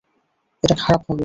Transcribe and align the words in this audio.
এটা 0.63 0.75
খারাপ 0.75 1.01
হবে। 1.07 1.19